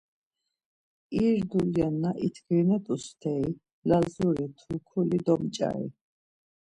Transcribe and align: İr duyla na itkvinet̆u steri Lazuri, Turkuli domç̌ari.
İr 1.23 1.37
duyla 1.49 1.87
na 2.01 2.11
itkvinet̆u 2.25 2.95
steri 3.05 3.51
Lazuri, 3.89 4.47
Turkuli 4.57 5.17
domç̌ari. 5.25 5.87